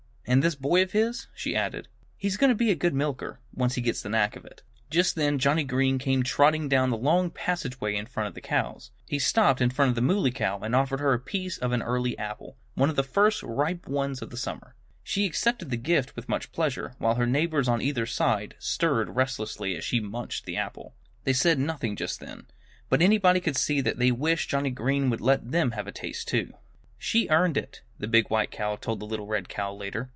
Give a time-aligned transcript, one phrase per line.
[0.27, 3.75] "And this boy of his," she added, "he's going to be a good milker once
[3.75, 7.31] he gets the knack of it." Just then Johnnie Green came trotting down the long
[7.31, 8.91] passageway in front of the cows.
[9.05, 11.81] He stopped in front of the Muley Cow and offered her a piece of an
[11.81, 14.73] early apple one of the first ripe ones of the summer.
[15.03, 19.75] She accepted the gift with much pleasure, while her neighbors on either side, stirred restlessly
[19.75, 20.95] as she munched the apple.
[21.25, 22.45] They said nothing just then.
[22.87, 26.29] But anybody could see that they wished Johnnie Green would let them have a taste
[26.29, 26.53] too.
[26.97, 30.09] "She earned it," the big white cow told the little red cow, later.